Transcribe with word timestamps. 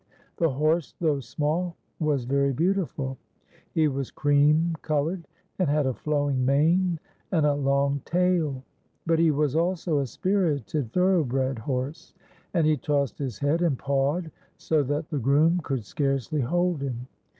The 0.37 0.49
horse, 0.49 0.95
though 0.99 1.19
small, 1.19 1.75
was 1.99 2.23
very 2.25 2.53
beautiful. 2.53 3.19
lie 3.75 3.85
was 3.85 4.09
cream 4.09 4.75
coloured, 4.81 5.27
and 5.59 5.69
had 5.69 5.85
a 5.85 5.93
flowing 5.93 6.43
mane 6.43 6.99
and 7.31 7.45
a 7.45 7.53
long 7.53 8.01
tail; 8.03 8.63
but 9.05 9.19
he 9.19 9.29
was 9.29 9.55
also 9.55 9.99
a 9.99 10.07
spirited 10.07 10.91
thorough 10.91 11.23
bred 11.23 11.59
horse, 11.59 12.15
and 12.55 12.65
he 12.65 12.77
tossed 12.77 13.19
his 13.19 13.37
head 13.37 13.61
and 13.61 13.77
pawed 13.77 14.31
so 14.57 14.81
that 14.81 15.07
the 15.11 15.19
groom 15.19 15.59
could 15.63 15.85
scarcely 15.85 16.41
hold 16.41 16.81
him. 16.81 17.05